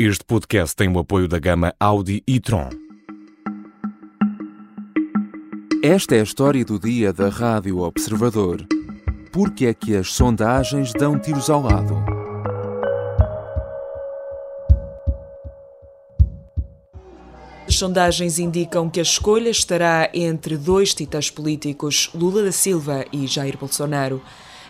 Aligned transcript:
Este 0.00 0.24
podcast 0.24 0.76
tem 0.76 0.88
o 0.88 1.00
apoio 1.00 1.26
da 1.26 1.40
gama 1.40 1.74
Audi 1.80 2.22
e 2.24 2.38
Tron. 2.38 2.68
Esta 5.82 6.14
é 6.14 6.20
a 6.20 6.22
história 6.22 6.64
do 6.64 6.78
dia 6.78 7.12
da 7.12 7.28
Rádio 7.28 7.80
Observador. 7.80 8.64
Por 9.32 9.52
que 9.52 9.66
é 9.66 9.74
que 9.74 9.96
as 9.96 10.12
sondagens 10.12 10.92
dão 10.92 11.18
tiros 11.18 11.50
ao 11.50 11.62
lado? 11.62 11.96
As 17.66 17.74
sondagens 17.74 18.38
indicam 18.38 18.88
que 18.88 19.00
a 19.00 19.02
escolha 19.02 19.50
estará 19.50 20.08
entre 20.14 20.56
dois 20.56 20.94
titãs 20.94 21.28
políticos, 21.28 22.08
Lula 22.14 22.44
da 22.44 22.52
Silva 22.52 23.04
e 23.12 23.26
Jair 23.26 23.58
Bolsonaro. 23.58 24.22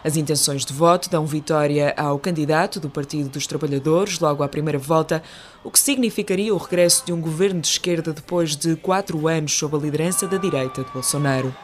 As 0.04 0.16
intenções 0.16 0.64
de 0.64 0.72
voto 0.72 1.10
dão 1.10 1.26
vitória 1.26 1.92
ao 1.96 2.18
candidato 2.18 2.78
do 2.78 2.88
Partido 2.88 3.28
dos 3.28 3.46
Trabalhadores 3.46 4.20
logo 4.20 4.42
à 4.42 4.48
primeira 4.48 4.78
volta, 4.78 5.22
o 5.64 5.70
que 5.70 5.78
significaria 5.78 6.54
o 6.54 6.58
regresso 6.58 7.04
de 7.04 7.12
um 7.12 7.20
governo 7.20 7.60
de 7.60 7.68
esquerda 7.68 8.12
depois 8.12 8.54
de 8.54 8.76
quatro 8.76 9.26
anos 9.26 9.52
sob 9.52 9.76
a 9.76 9.80
liderança 9.80 10.26
da 10.26 10.36
direita 10.36 10.84
de 10.84 10.92
Bolsonaro. 10.92 11.54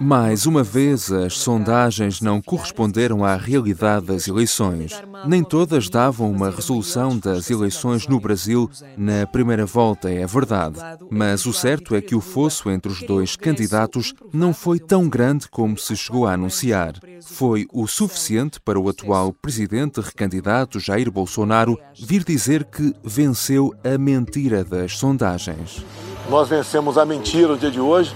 Mais 0.00 0.44
uma 0.44 0.64
vez, 0.64 1.12
as 1.12 1.38
sondagens 1.38 2.20
não 2.20 2.42
corresponderam 2.42 3.24
à 3.24 3.36
realidade 3.36 4.06
das 4.06 4.26
eleições. 4.26 4.92
Nem 5.24 5.44
todas 5.44 5.88
davam 5.88 6.30
uma 6.30 6.50
resolução 6.50 7.16
das 7.16 7.48
eleições 7.48 8.08
no 8.08 8.18
Brasil 8.18 8.68
na 8.96 9.24
primeira 9.24 9.64
volta, 9.64 10.10
é 10.10 10.26
verdade. 10.26 10.80
Mas 11.08 11.46
o 11.46 11.52
certo 11.52 11.94
é 11.94 12.00
que 12.00 12.14
o 12.14 12.20
fosso 12.20 12.68
entre 12.70 12.90
os 12.90 13.02
dois 13.02 13.36
candidatos 13.36 14.12
não 14.32 14.52
foi 14.52 14.80
tão 14.80 15.08
grande 15.08 15.48
como 15.48 15.78
se 15.78 15.96
chegou 15.96 16.26
a 16.26 16.32
anunciar. 16.32 16.94
Foi 17.22 17.66
o 17.72 17.86
suficiente 17.86 18.60
para 18.60 18.80
o 18.80 18.88
atual 18.88 19.32
presidente 19.32 20.00
recandidato 20.00 20.80
Jair 20.80 21.10
Bolsonaro 21.10 21.78
vir 21.96 22.24
dizer 22.24 22.64
que 22.64 22.92
venceu 23.04 23.72
a 23.84 23.96
mentira 23.96 24.64
das 24.64 24.98
sondagens. 24.98 25.84
Nós 26.28 26.48
vencemos 26.48 26.98
a 26.98 27.06
mentira 27.06 27.48
no 27.48 27.58
dia 27.58 27.70
de 27.70 27.80
hoje 27.80 28.14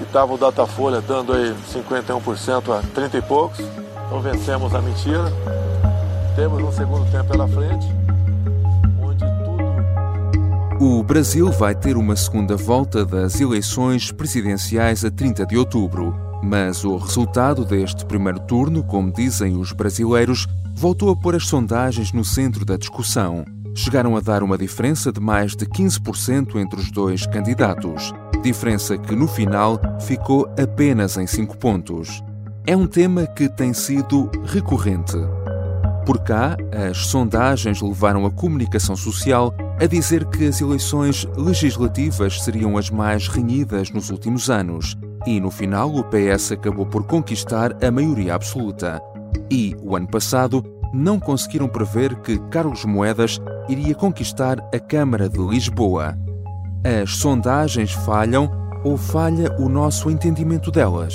estava 0.00 0.34
o 0.34 0.38
Datafolha 0.38 1.00
dando 1.00 1.32
aí 1.32 1.54
51% 1.72 2.78
a 2.78 2.82
30 2.94 3.18
e 3.18 3.22
poucos. 3.22 3.60
Então 4.06 4.20
vencemos 4.20 4.74
a 4.74 4.82
mentira. 4.82 5.32
Temos 6.34 6.62
um 6.62 6.72
segundo 6.72 7.10
tempo 7.10 7.30
pela 7.30 7.46
frente, 7.46 7.86
onde 9.00 9.24
tudo. 9.44 10.84
O 10.84 11.02
Brasil 11.02 11.50
vai 11.52 11.74
ter 11.74 11.96
uma 11.96 12.16
segunda 12.16 12.56
volta 12.56 13.04
das 13.04 13.40
eleições 13.40 14.10
presidenciais 14.10 15.04
a 15.04 15.10
30 15.10 15.46
de 15.46 15.56
outubro. 15.56 16.14
Mas 16.42 16.84
o 16.84 16.96
resultado 16.96 17.64
deste 17.64 18.04
primeiro 18.06 18.40
turno, 18.40 18.82
como 18.82 19.12
dizem 19.12 19.58
os 19.58 19.72
brasileiros, 19.72 20.46
voltou 20.74 21.10
a 21.10 21.16
pôr 21.16 21.36
as 21.36 21.46
sondagens 21.46 22.12
no 22.12 22.24
centro 22.24 22.64
da 22.64 22.76
discussão. 22.76 23.44
Chegaram 23.74 24.16
a 24.16 24.20
dar 24.20 24.42
uma 24.42 24.58
diferença 24.58 25.12
de 25.12 25.20
mais 25.20 25.56
de 25.56 25.66
15% 25.66 26.56
entre 26.56 26.80
os 26.80 26.90
dois 26.90 27.26
candidatos 27.26 28.12
diferença 28.40 28.96
que 28.96 29.14
no 29.14 29.28
final 29.28 29.80
ficou 30.00 30.48
apenas 30.58 31.16
em 31.16 31.26
5 31.26 31.56
pontos. 31.58 32.22
É 32.66 32.76
um 32.76 32.86
tema 32.86 33.26
que 33.26 33.48
tem 33.48 33.72
sido 33.72 34.30
recorrente. 34.44 35.16
Por 36.06 36.20
cá, 36.20 36.56
as 36.90 37.06
sondagens 37.06 37.80
levaram 37.80 38.24
a 38.26 38.30
comunicação 38.30 38.96
social 38.96 39.54
a 39.80 39.86
dizer 39.86 40.24
que 40.26 40.46
as 40.46 40.60
eleições 40.60 41.26
legislativas 41.36 42.42
seriam 42.42 42.76
as 42.76 42.90
mais 42.90 43.28
renhidas 43.28 43.90
nos 43.90 44.10
últimos 44.10 44.50
anos, 44.50 44.96
e 45.26 45.40
no 45.40 45.50
final 45.50 45.94
o 45.94 46.04
PS 46.04 46.52
acabou 46.52 46.86
por 46.86 47.04
conquistar 47.04 47.76
a 47.84 47.90
maioria 47.90 48.34
absoluta. 48.34 49.00
E, 49.50 49.76
o 49.82 49.94
ano 49.94 50.08
passado, 50.08 50.62
não 50.92 51.18
conseguiram 51.18 51.68
prever 51.68 52.16
que 52.16 52.38
Carlos 52.50 52.84
Moedas 52.84 53.40
iria 53.68 53.94
conquistar 53.94 54.58
a 54.74 54.78
Câmara 54.78 55.28
de 55.28 55.38
Lisboa. 55.38 56.18
As 56.84 57.16
sondagens 57.16 57.92
falham 57.92 58.50
ou 58.82 58.96
falha 58.96 59.54
o 59.58 59.68
nosso 59.68 60.10
entendimento 60.10 60.70
delas? 60.70 61.14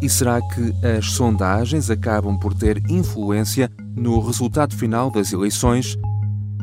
E 0.00 0.08
será 0.08 0.40
que 0.40 0.74
as 0.84 1.12
sondagens 1.12 1.90
acabam 1.90 2.36
por 2.38 2.54
ter 2.54 2.82
influência 2.90 3.70
no 3.96 4.18
resultado 4.20 4.74
final 4.74 5.10
das 5.10 5.32
eleições? 5.32 5.96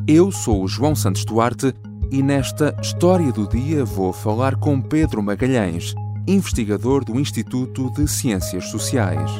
Eu 0.08 0.32
sou 0.32 0.64
o 0.64 0.68
João 0.68 0.96
Santos 0.96 1.24
Duarte 1.24 1.74
e 2.12 2.24
nesta 2.24 2.76
História 2.82 3.32
do 3.32 3.48
Dia 3.48 3.86
vou 3.86 4.12
falar 4.12 4.56
com 4.56 4.82
Pedro 4.82 5.22
Magalhães, 5.22 5.94
investigador 6.28 7.06
do 7.06 7.20
Instituto 7.20 7.92
de 7.94 8.08
Ciências 8.08 8.66
Sociais. 8.66 9.32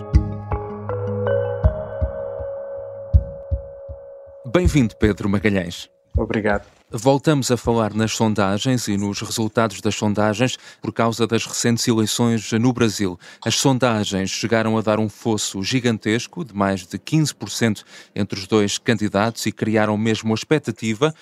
Bem-vindo, 4.46 4.96
Pedro 4.96 5.28
Magalhães. 5.28 5.90
Obrigado. 6.18 6.66
Voltamos 6.92 7.52
a 7.52 7.58
falar 7.58 7.94
nas 7.94 8.14
sondagens 8.14 8.88
e 8.88 8.98
nos 8.98 9.22
resultados 9.22 9.80
das 9.80 9.94
sondagens 9.94 10.58
por 10.82 10.92
causa 10.92 11.28
das 11.28 11.46
recentes 11.46 11.88
eleições 11.88 12.52
no 12.54 12.74
Brasil. 12.74 13.20
As 13.46 13.56
sondagens 13.56 14.32
chegaram 14.32 14.76
a 14.76 14.82
dar 14.82 14.98
um 14.98 15.08
fosso 15.08 15.62
gigantesco 15.62 16.44
de 16.44 16.56
mais 16.56 16.88
de 16.88 16.98
15% 16.98 17.84
entre 18.16 18.40
os 18.40 18.48
dois 18.48 18.80
candidatos 18.80 19.46
e 19.46 19.52
criaram 19.52 19.96
mesmo 19.98 20.34
a 20.34 20.36
expectativa 20.36 21.14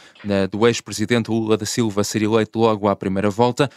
do 0.50 0.66
ex-presidente 0.66 1.30
Lula 1.30 1.58
da 1.58 1.66
Silva 1.66 2.04
ser 2.04 2.22
eleito 2.22 2.58
logo 2.58 2.88
à 2.88 2.96
primeira 2.96 3.30
volta. 3.30 3.70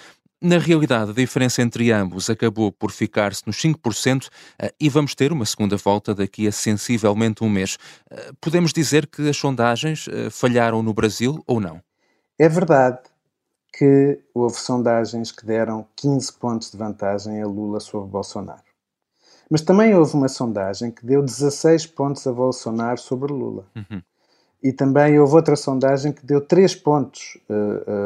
Na 0.43 0.57
realidade, 0.57 1.11
a 1.11 1.15
diferença 1.15 1.61
entre 1.61 1.93
ambos 1.93 2.31
acabou 2.31 2.73
por 2.73 2.91
ficar-se 2.91 3.43
nos 3.47 3.57
5% 3.57 4.31
eh, 4.59 4.73
e 4.81 4.89
vamos 4.89 5.15
ter 5.15 5.33
uma 5.33 5.45
segunda 5.45 5.77
volta 5.77 6.15
daqui 6.15 6.49
a 6.49 6.53
sensivelmente 6.53 7.45
um 7.45 7.49
mês. 7.51 7.77
Eh, 8.11 8.31
podemos 8.41 8.73
dizer 8.73 9.07
que 9.07 9.29
as 9.29 9.37
sondagens 9.37 10.09
eh, 10.09 10.31
falharam 10.31 10.83
no 10.83 10.95
Brasil 10.95 11.45
ou 11.47 11.61
não? 11.61 11.83
É 12.39 12.49
verdade 12.49 13.01
que 13.71 14.19
houve 14.33 14.57
sondagens 14.57 15.31
que 15.31 15.45
deram 15.45 15.87
15 15.95 16.33
pontos 16.33 16.71
de 16.71 16.79
vantagem 16.79 17.43
a 17.43 17.47
Lula 17.47 17.79
sobre 17.79 18.09
Bolsonaro. 18.09 18.63
Mas 19.51 19.61
também 19.61 19.95
houve 19.95 20.15
uma 20.15 20.29
sondagem 20.29 20.91
que 20.91 21.05
deu 21.05 21.23
16 21.23 21.85
pontos 21.89 22.27
a 22.27 22.33
Bolsonaro 22.33 22.99
sobre 22.99 23.31
Lula. 23.31 23.67
Uhum. 23.77 24.01
E 24.63 24.73
também 24.73 25.21
houve 25.21 25.35
outra 25.35 25.55
sondagem 25.55 26.13
que 26.13 26.25
deu 26.25 26.41
3 26.41 26.77
pontos 26.77 27.37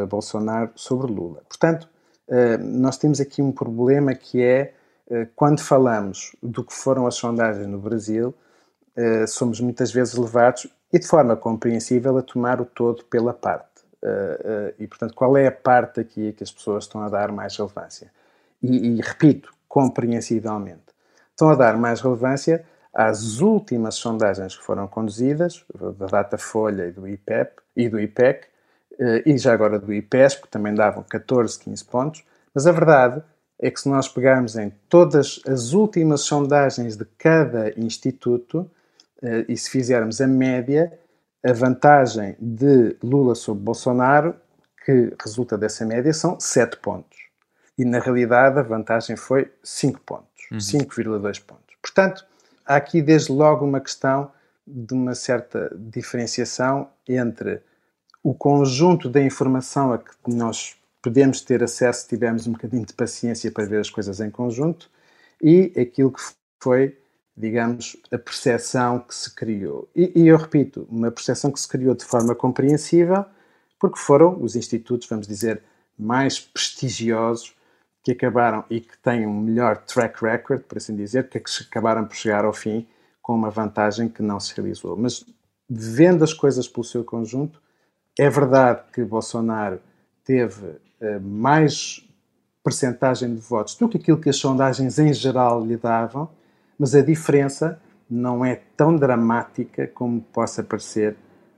a 0.02 0.06
Bolsonaro 0.06 0.70
sobre 0.74 1.12
Lula. 1.12 1.42
Portanto, 1.48 1.88
nós 2.60 2.96
temos 2.96 3.20
aqui 3.20 3.42
um 3.42 3.52
problema 3.52 4.14
que 4.14 4.42
é 4.42 4.74
eh, 5.10 5.28
quando 5.36 5.60
falamos 5.60 6.34
do 6.42 6.64
que 6.64 6.72
foram 6.72 7.06
as 7.06 7.14
sondagens 7.16 7.66
no 7.66 7.78
Brasil, 7.78 8.34
eh, 8.96 9.26
somos 9.26 9.60
muitas 9.60 9.92
vezes 9.92 10.14
levados, 10.14 10.66
e 10.92 10.98
de 10.98 11.06
forma 11.06 11.36
compreensível, 11.36 12.16
a 12.16 12.22
tomar 12.22 12.60
o 12.60 12.64
todo 12.64 13.04
pela 13.04 13.34
parte. 13.34 13.74
E, 14.78 14.86
portanto, 14.86 15.14
qual 15.14 15.34
é 15.34 15.46
a 15.46 15.52
parte 15.52 15.98
aqui 15.98 16.32
que 16.34 16.44
as 16.44 16.52
pessoas 16.52 16.84
estão 16.84 17.00
a 17.00 17.08
dar 17.08 17.32
mais 17.32 17.56
relevância? 17.56 18.12
E, 18.62 18.98
e 18.98 19.00
repito, 19.00 19.50
compreensivelmente, 19.66 20.94
estão 21.30 21.48
a 21.48 21.54
dar 21.54 21.76
mais 21.78 22.00
relevância 22.00 22.64
às 22.94 23.40
últimas 23.40 23.96
sondagens 23.96 24.56
que 24.56 24.62
foram 24.62 24.86
conduzidas, 24.86 25.64
da 25.98 26.06
Datafolha 26.06 26.86
e 26.86 26.92
do 26.92 27.08
IPEP 27.08 27.56
e 27.74 27.88
do 27.88 27.98
IPEC, 27.98 28.46
eh, 28.46 28.48
e 29.26 29.36
já 29.36 29.52
agora 29.52 29.78
do 29.78 29.92
IPESP, 29.92 30.42
que 30.42 30.48
também 30.48 30.74
davam 30.74 31.02
14, 31.02 31.58
15 31.58 31.84
pontos, 31.84 32.24
mas 32.54 32.66
a 32.66 32.72
verdade 32.72 33.22
é 33.58 33.70
que 33.70 33.80
se 33.80 33.88
nós 33.88 34.08
pegarmos 34.08 34.56
em 34.56 34.72
todas 34.88 35.40
as 35.46 35.72
últimas 35.72 36.22
sondagens 36.22 36.96
de 36.96 37.04
cada 37.18 37.72
instituto 37.78 38.70
eh, 39.22 39.46
e 39.48 39.56
se 39.56 39.70
fizermos 39.70 40.20
a 40.20 40.26
média, 40.26 40.92
a 41.44 41.52
vantagem 41.52 42.36
de 42.38 42.96
Lula 43.02 43.34
sobre 43.34 43.62
Bolsonaro, 43.62 44.34
que 44.84 45.14
resulta 45.22 45.56
dessa 45.56 45.84
média, 45.84 46.12
são 46.12 46.38
7 46.38 46.76
pontos. 46.78 47.18
E 47.78 47.84
na 47.84 47.98
realidade 47.98 48.58
a 48.58 48.62
vantagem 48.62 49.16
foi 49.16 49.50
5 49.62 50.00
pontos, 50.00 50.50
uhum. 50.50 50.58
5,2 50.58 51.42
pontos. 51.42 51.76
Portanto, 51.80 52.24
há 52.66 52.76
aqui 52.76 53.00
desde 53.00 53.32
logo 53.32 53.64
uma 53.64 53.80
questão 53.80 54.30
de 54.66 54.94
uma 54.94 55.14
certa 55.14 55.74
diferenciação 55.74 56.88
entre 57.08 57.62
o 58.24 58.32
conjunto 58.32 59.06
da 59.10 59.22
informação 59.22 59.92
a 59.92 59.98
que 59.98 60.14
nós 60.26 60.74
podemos 61.02 61.42
ter 61.42 61.62
acesso 61.62 62.00
se 62.00 62.08
tivermos 62.08 62.46
um 62.46 62.52
bocadinho 62.52 62.86
de 62.86 62.94
paciência 62.94 63.52
para 63.52 63.66
ver 63.66 63.80
as 63.80 63.90
coisas 63.90 64.18
em 64.18 64.30
conjunto 64.30 64.90
e 65.42 65.70
aquilo 65.78 66.10
que 66.10 66.22
foi, 66.58 66.98
digamos, 67.36 67.98
a 68.10 68.16
percepção 68.16 69.00
que 69.00 69.14
se 69.14 69.34
criou. 69.34 69.86
E, 69.94 70.10
e 70.22 70.26
eu 70.26 70.38
repito, 70.38 70.86
uma 70.90 71.10
percepção 71.10 71.52
que 71.52 71.60
se 71.60 71.68
criou 71.68 71.94
de 71.94 72.06
forma 72.06 72.34
compreensível, 72.34 73.26
porque 73.78 73.98
foram 73.98 74.42
os 74.42 74.56
institutos, 74.56 75.06
vamos 75.06 75.26
dizer, 75.26 75.62
mais 75.98 76.40
prestigiosos 76.40 77.54
que 78.02 78.12
acabaram 78.12 78.64
e 78.70 78.80
que 78.80 78.96
têm 78.98 79.26
um 79.26 79.38
melhor 79.38 79.76
track 79.84 80.24
record, 80.24 80.62
por 80.62 80.78
assim 80.78 80.96
dizer, 80.96 81.28
que 81.28 81.42
acabaram 81.68 82.06
por 82.06 82.16
chegar 82.16 82.46
ao 82.46 82.54
fim 82.54 82.86
com 83.20 83.34
uma 83.34 83.50
vantagem 83.50 84.08
que 84.08 84.22
não 84.22 84.40
se 84.40 84.54
realizou. 84.54 84.96
Mas 84.96 85.26
vendo 85.68 86.24
as 86.24 86.32
coisas 86.32 86.66
pelo 86.66 86.84
seu 86.84 87.04
conjunto, 87.04 87.62
é 88.18 88.30
verdade 88.30 88.82
que 88.92 89.04
Bolsonaro 89.04 89.80
teve 90.24 90.66
uh, 90.66 91.20
mais 91.20 92.06
percentagem 92.62 93.34
de 93.34 93.40
votos 93.40 93.74
do 93.74 93.88
que 93.88 93.98
aquilo 93.98 94.20
que 94.20 94.30
as 94.30 94.36
sondagens 94.36 94.98
em 94.98 95.12
geral 95.12 95.64
lhe 95.64 95.76
davam, 95.76 96.30
mas 96.78 96.94
a 96.94 97.02
diferença 97.02 97.80
não 98.08 98.44
é 98.44 98.60
tão 98.76 98.96
dramática 98.96 99.86
como 99.88 100.20
possa 100.20 100.62
parecer 100.62 101.16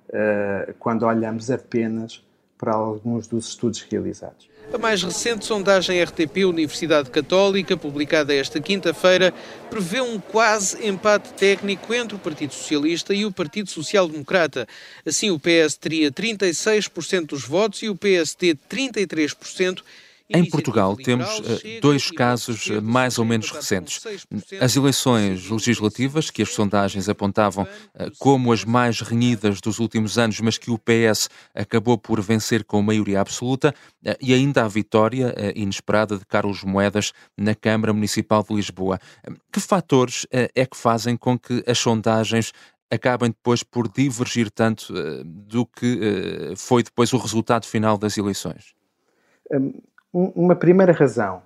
uh, 0.08 0.74
quando 0.78 1.04
olhamos 1.04 1.50
apenas 1.50 2.25
para 2.58 2.72
alguns 2.72 3.26
dos 3.26 3.48
estudos 3.48 3.82
realizados. 3.82 4.48
A 4.72 4.78
mais 4.78 5.02
recente 5.02 5.46
sondagem 5.46 6.02
RTP 6.02 6.44
Universidade 6.44 7.08
Católica, 7.08 7.76
publicada 7.76 8.34
esta 8.34 8.60
quinta-feira, 8.60 9.32
prevê 9.70 10.00
um 10.00 10.18
quase 10.18 10.84
empate 10.86 11.32
técnico 11.34 11.94
entre 11.94 12.16
o 12.16 12.18
Partido 12.18 12.52
Socialista 12.52 13.14
e 13.14 13.24
o 13.24 13.30
Partido 13.30 13.70
Social 13.70 14.08
Democrata. 14.08 14.66
Assim, 15.06 15.30
o 15.30 15.38
PS 15.38 15.76
teria 15.76 16.10
36% 16.10 17.26
dos 17.26 17.44
votos 17.44 17.80
e 17.82 17.88
o 17.88 17.94
PSD 17.94 18.56
33%. 18.68 19.82
Em 20.28 20.44
Portugal 20.48 20.96
temos 20.96 21.28
eh, 21.64 21.80
dois 21.80 22.10
casos 22.10 22.68
eh, 22.68 22.80
mais 22.80 23.16
ou 23.18 23.24
menos 23.24 23.50
recentes. 23.50 24.02
As 24.60 24.74
eleições 24.74 25.48
legislativas, 25.48 26.30
que 26.30 26.42
as 26.42 26.52
sondagens 26.52 27.08
apontavam 27.08 27.66
eh, 27.94 28.10
como 28.18 28.52
as 28.52 28.64
mais 28.64 29.00
renhidas 29.00 29.60
dos 29.60 29.78
últimos 29.78 30.18
anos, 30.18 30.40
mas 30.40 30.58
que 30.58 30.70
o 30.70 30.78
PS 30.78 31.28
acabou 31.54 31.96
por 31.96 32.20
vencer 32.20 32.64
com 32.64 32.82
maioria 32.82 33.20
absoluta, 33.20 33.72
e 34.20 34.34
ainda 34.34 34.64
a 34.64 34.68
vitória 34.68 35.34
inesperada 35.54 36.18
de 36.18 36.24
Carlos 36.26 36.62
Moedas 36.62 37.12
na 37.36 37.54
Câmara 37.54 37.92
Municipal 37.92 38.44
de 38.48 38.54
Lisboa. 38.54 38.98
Que 39.52 39.60
fatores 39.60 40.26
é 40.30 40.66
que 40.66 40.76
fazem 40.76 41.16
com 41.16 41.38
que 41.38 41.62
as 41.66 41.78
sondagens 41.78 42.52
acabem 42.90 43.30
depois 43.30 43.62
por 43.62 43.88
divergir 43.88 44.50
tanto 44.50 44.92
do 45.24 45.66
que 45.66 46.54
foi 46.56 46.82
depois 46.82 47.12
o 47.12 47.18
resultado 47.18 47.66
final 47.66 47.98
das 47.98 48.16
eleições? 48.16 48.74
Um 49.50 49.72
uma 50.12 50.56
primeira 50.56 50.92
razão 50.92 51.42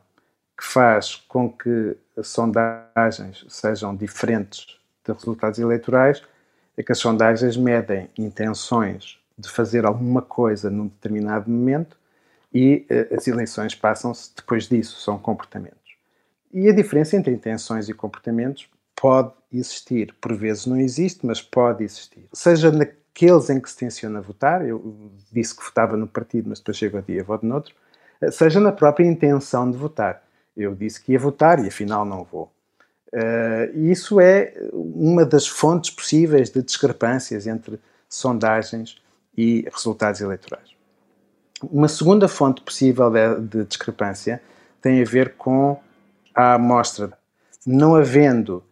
que 0.57 0.65
faz 0.65 1.17
com 1.17 1.51
que 1.51 1.97
as 2.17 2.29
sondagens 2.29 3.45
sejam 3.49 3.97
diferentes 3.97 4.79
de 5.05 5.13
resultados 5.13 5.59
eleitorais 5.59 6.23
é 6.77 6.83
que 6.83 6.93
as 6.93 6.99
sondagens 6.99 7.57
medem 7.57 8.09
intenções 8.19 9.19
de 9.37 9.49
fazer 9.49 9.87
alguma 9.87 10.23
coisa 10.23 10.71
num 10.71 10.87
determinado 10.87 11.51
momento 11.51 11.97
e 12.53 12.87
uh, 12.91 13.15
as 13.17 13.27
eleições 13.27 13.75
passam-se 13.75 14.31
depois 14.37 14.69
disso, 14.69 15.01
são 15.01 15.19
comportamentos. 15.19 15.79
E 16.53 16.69
a 16.69 16.75
diferença 16.75 17.17
entre 17.17 17.33
intenções 17.33 17.89
e 17.89 17.95
comportamentos 17.95 18.69
pode 18.95 19.33
existir. 19.53 20.15
Por 20.21 20.35
vezes 20.35 20.67
não 20.67 20.77
existe, 20.79 21.25
mas 21.25 21.41
pode 21.41 21.85
existir. 21.85 22.29
Seja 22.33 22.71
naqueles 22.71 23.49
em 23.49 23.61
que 23.61 23.71
se 23.71 23.77
tenciona 23.77 24.21
votar, 24.21 24.67
eu 24.67 25.11
disse 25.33 25.57
que 25.57 25.65
votava 25.65 25.97
no 25.97 26.07
partido, 26.07 26.49
mas 26.49 26.59
depois 26.59 26.77
chego 26.77 26.99
a 26.99 27.01
dia 27.01 27.25
voto 27.25 27.47
noutro, 27.47 27.75
seja 28.31 28.61
na 28.61 28.73
própria 28.73 29.07
intenção 29.07 29.71
de 29.71 29.77
votar. 29.77 30.23
Eu 30.57 30.75
disse 30.75 31.03
que 31.03 31.13
ia 31.13 31.19
votar 31.19 31.63
e 31.65 31.69
afinal 31.69 32.05
não 32.05 32.25
vou. 32.25 32.53
Uh, 33.13 33.77
isso 33.77 34.21
é 34.21 34.55
uma 34.73 35.25
das 35.25 35.47
fontes 35.47 35.91
possíveis 35.91 36.51
de 36.51 36.63
discrepâncias 36.63 37.47
entre 37.47 37.81
sondagens 38.09 39.01
e 39.37 39.67
resultados 39.73 40.21
eleitorais. 40.21 40.71
Uma 41.63 41.89
segunda 41.89 42.29
fonte 42.29 42.61
possível 42.63 43.11
de, 43.11 43.41
de 43.41 43.65
discrepância 43.65 44.41
tem 44.81 45.03
a 45.03 45.05
ver 45.05 45.35
com 45.37 45.79
a 46.35 46.55
amostra. 46.55 47.13
Não 47.67 47.95
havendo 47.95 48.63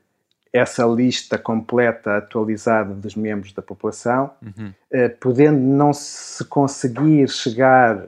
essa 0.52 0.84
lista 0.86 1.36
completa, 1.36 2.16
atualizada 2.16 2.94
dos 2.94 3.14
membros 3.14 3.52
da 3.52 3.60
população, 3.60 4.30
uhum. 4.42 4.72
uh, 4.92 5.16
podendo 5.20 5.58
não 5.58 5.92
se 5.92 6.44
conseguir 6.44 7.28
chegar 7.28 8.06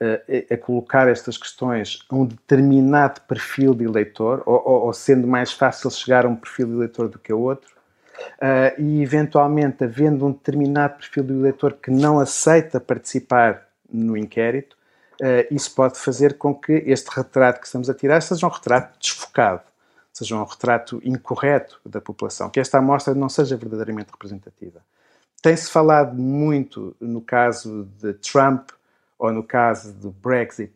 a, 0.00 0.54
a, 0.54 0.56
colocar 0.56 1.08
estas 1.08 1.36
questões 1.36 2.04
a 2.08 2.14
um 2.14 2.24
determinado 2.24 3.20
perfil 3.22 3.74
de 3.74 3.84
eleitor, 3.84 4.42
ou, 4.46 4.62
ou, 4.64 4.86
ou, 4.86 4.92
sendo 4.92 5.26
mais 5.26 5.52
fácil 5.52 5.90
chegar 5.90 6.24
a 6.24 6.28
um 6.28 6.36
perfil 6.36 6.68
de 6.68 6.72
eleitor 6.72 7.08
do 7.08 7.18
que 7.18 7.30
a 7.30 7.36
outro, 7.36 7.70
uh, 8.38 8.80
e 8.80 9.02
eventualmente 9.02 9.84
havendo 9.84 10.26
um 10.26 10.32
determinado 10.32 10.96
perfil 10.96 11.24
de 11.24 11.32
eleitor 11.34 11.74
que 11.74 11.90
não 11.90 12.18
aceita 12.18 12.80
participar 12.80 13.68
no 13.92 14.16
inquérito, 14.16 14.74
uh, 15.20 15.54
isso 15.54 15.74
pode 15.74 15.98
fazer 15.98 16.38
com 16.38 16.54
que 16.54 16.72
este 16.86 17.08
retrato 17.08 17.60
que 17.60 17.66
estamos 17.66 17.90
a 17.90 17.94
tirar 17.94 18.22
seja 18.22 18.46
um 18.46 18.50
retrato 18.50 18.98
desfocado, 18.98 19.62
seja 20.12 20.34
um 20.34 20.44
retrato 20.44 21.00
incorreto 21.04 21.78
da 21.84 22.00
população, 22.00 22.48
que 22.48 22.58
esta 22.58 22.78
amostra 22.78 23.14
não 23.14 23.28
seja 23.28 23.54
verdadeiramente 23.54 24.10
representativa. 24.10 24.80
Tem-se 25.42 25.70
falado 25.70 26.14
muito 26.16 26.96
no 27.00 27.20
caso 27.20 27.88
de 27.98 28.14
Trump 28.14 28.70
ou 29.20 29.30
no 29.30 29.44
caso 29.44 29.92
do 29.92 30.10
Brexit, 30.10 30.72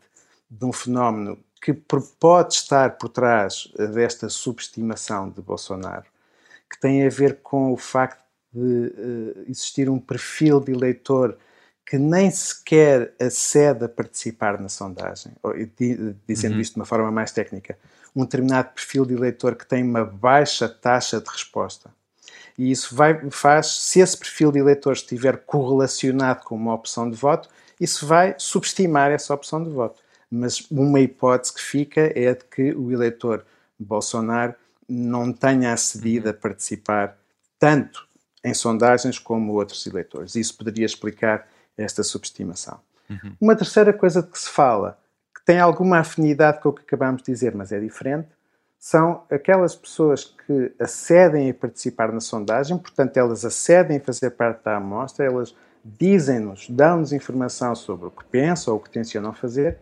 de 0.51 0.65
um 0.65 0.73
fenómeno 0.73 1.39
que 1.61 1.73
pode 1.73 2.55
estar 2.55 2.99
por 2.99 3.09
trás 3.09 3.73
desta 3.95 4.29
subestimação 4.29 5.31
de 5.31 5.41
Bolsonaro, 5.41 6.05
que 6.71 6.79
tem 6.79 7.07
a 7.07 7.09
ver 7.09 7.41
com 7.43 7.73
o 7.73 7.77
facto 7.77 8.23
de 8.53 8.61
uh, 8.61 9.45
existir 9.49 9.89
um 9.89 9.99
perfil 9.99 10.61
de 10.61 10.73
eleitor 10.73 11.39
que 11.87 11.97
nem 11.99 12.31
sequer 12.31 13.15
acede 13.19 13.87
a 13.87 13.89
participar 13.89 14.61
na 14.61 14.69
sondagem, 14.69 15.33
dizendo 16.27 16.55
uhum. 16.55 16.61
isto 16.61 16.75
de 16.75 16.81
uma 16.81 16.87
forma 16.87 17.11
mais 17.11 17.33
técnica, 17.33 17.79
um 18.15 18.25
determinado 18.25 18.71
perfil 18.75 19.05
de 19.05 19.15
eleitor 19.15 19.55
que 19.57 19.67
tem 19.67 19.83
uma 19.83 20.05
baixa 20.05 20.69
taxa 20.69 21.21
de 21.21 21.29
resposta. 21.29 21.91
E 22.57 22.71
isso 22.71 22.95
vai, 22.95 23.31
faz, 23.31 23.67
se 23.67 24.01
esse 24.01 24.17
perfil 24.17 24.53
de 24.53 24.59
eleitor 24.59 24.93
estiver 24.93 25.39
correlacionado 25.39 26.45
com 26.45 26.55
uma 26.55 26.75
opção 26.75 27.11
de 27.11 27.17
voto, 27.17 27.49
isso 27.81 28.07
vai 28.07 28.35
subestimar 28.39 29.11
essa 29.11 29.35
opção 29.35 29.63
de 29.63 29.71
voto. 29.71 30.01
Mas 30.31 30.69
uma 30.71 31.01
hipótese 31.01 31.55
que 31.55 31.61
fica 31.61 32.01
é 32.15 32.29
a 32.29 32.35
de 32.35 32.45
que 32.45 32.73
o 32.73 32.91
eleitor 32.91 33.45
Bolsonaro 33.79 34.55
não 34.89 35.33
tenha 35.33 35.73
acedido 35.73 36.29
a 36.29 36.33
uhum. 36.33 36.39
participar 36.39 37.17
tanto 37.59 38.07
em 38.45 38.53
sondagens 38.53 39.19
como 39.19 39.55
outros 39.55 39.87
eleitores. 39.87 40.35
Isso 40.35 40.57
poderia 40.57 40.85
explicar 40.85 41.49
esta 41.77 42.03
subestimação. 42.03 42.79
Uhum. 43.09 43.37
Uma 43.41 43.57
terceira 43.57 43.93
coisa 43.93 44.23
de 44.23 44.29
que 44.29 44.39
se 44.39 44.49
fala, 44.49 44.99
que 45.35 45.45
tem 45.45 45.59
alguma 45.59 45.99
afinidade 45.99 46.61
com 46.61 46.69
o 46.69 46.73
que 46.73 46.83
acabamos 46.83 47.23
de 47.23 47.33
dizer, 47.33 47.55
mas 47.55 47.73
é 47.73 47.81
diferente, 47.81 48.29
são 48.79 49.25
aquelas 49.31 49.75
pessoas 49.75 50.25
que 50.25 50.73
acedem 50.79 51.49
a 51.49 51.55
participar 51.55 52.13
na 52.13 52.21
sondagem, 52.21 52.77
portanto, 52.77 53.17
elas 53.17 53.45
acedem 53.45 53.97
a 53.97 54.01
fazer 54.01 54.31
parte 54.33 54.63
da 54.63 54.77
amostra, 54.77 55.25
elas 55.25 55.57
dizem-nos, 55.85 56.69
dão-nos 56.71 57.13
informação 57.13 57.75
sobre 57.75 58.07
o 58.07 58.11
que 58.11 58.25
pensam 58.25 58.75
ou 58.75 58.81
o 58.81 58.83
que 58.83 58.91
tencionam 58.91 59.33
fazer, 59.33 59.79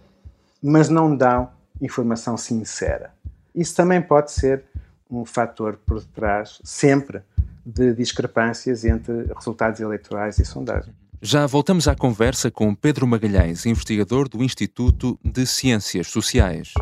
mas 0.62 0.88
não 0.88 1.16
dão 1.16 1.50
informação 1.81 2.37
sincera. 2.37 3.12
Isso 3.54 3.75
também 3.75 4.02
pode 4.02 4.32
ser 4.32 4.64
um 5.10 5.25
fator 5.25 5.78
por 5.87 6.00
detrás, 6.00 6.58
sempre, 6.64 7.20
de 7.64 7.94
discrepâncias 7.94 8.84
entre 8.84 9.31
resultados 9.34 9.81
eleitorais 9.81 10.38
e 10.38 10.44
sondagens. 10.44 10.94
Já 11.20 11.46
voltamos 11.46 11.87
à 11.87 11.94
conversa 11.94 12.50
com 12.50 12.75
Pedro 12.75 13.06
Magalhães, 13.06 13.64
investigador 13.64 14.28
do 14.28 14.43
Instituto 14.43 15.19
de 15.24 15.46
Ciências 15.46 16.08
Sociais. 16.08 16.72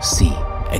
Sim. 0.00 0.34